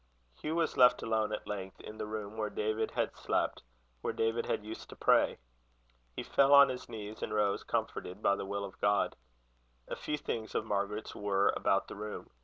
Hugh 0.33 0.55
was 0.55 0.77
left 0.77 1.03
alone 1.03 1.31
at 1.31 1.45
length, 1.45 1.79
in 1.79 1.99
the 1.99 2.07
room 2.07 2.35
where 2.35 2.49
David 2.49 2.89
had 2.89 3.15
slept, 3.15 3.61
where 4.01 4.11
David 4.11 4.47
had 4.47 4.65
used 4.65 4.89
to 4.89 4.95
pray. 4.95 5.37
He 6.15 6.23
fell 6.23 6.55
on 6.55 6.69
his 6.69 6.89
knees, 6.89 7.21
and 7.21 7.31
rose 7.31 7.63
comforted 7.63 8.19
by 8.19 8.35
the 8.35 8.45
will 8.47 8.65
of 8.65 8.81
God. 8.81 9.15
A 9.87 9.95
few 9.95 10.17
things 10.17 10.55
of 10.55 10.65
Margaret's 10.65 11.13
were 11.13 11.53
about 11.55 11.87
the 11.87 11.93
room. 11.95 12.31